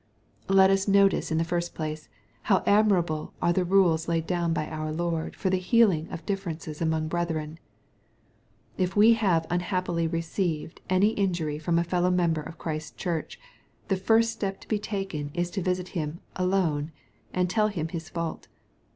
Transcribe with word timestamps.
Let 0.49 0.71
us 0.71 0.87
notice 0.87 1.29
in 1.31 1.37
the 1.37 1.43
first 1.43 1.75
place^ 1.75 2.07
how 2.49 2.61
adminxble 2.61 3.33
are 3.39 3.53
the 3.53 3.63
rules 3.63 4.07
laid 4.07 4.25
down 4.25 4.51
by 4.51 4.67
our 4.67 4.91
Lord, 4.91 5.35
for 5.35 5.51
the 5.51 5.59
healing 5.59 6.09
of 6.09 6.25
differ^ 6.25 6.53
ences 6.55 6.81
among 6.81 7.07
brethren. 7.07 7.59
If 8.79 8.95
we 8.95 9.13
have 9.13 9.45
unhappily 9.51 10.07
received 10.07 10.81
any 10.89 11.09
injury 11.09 11.59
from 11.59 11.77
a 11.77 11.83
fellow 11.83 12.09
member 12.09 12.41
of 12.41 12.57
Christ's 12.57 12.97
Church, 12.97 13.39
the 13.89 13.95
first 13.95 14.31
step 14.31 14.59
to 14.61 14.67
be 14.67 14.79
taken 14.79 15.29
is 15.35 15.51
to 15.51 15.61
visit 15.61 15.89
him 15.89 16.19
^' 16.37 16.43
alone/' 16.43 16.89
and 17.31 17.47
tell 17.47 17.67
him 17.67 17.89
his 17.89 18.09
fault. 18.09 18.47